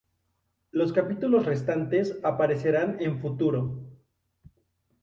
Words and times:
Los 0.71 0.93
capítulos 0.93 1.45
restantes 1.45 2.17
aparecerán 2.23 2.97
en 3.01 3.19
"Futuro". 3.19 3.83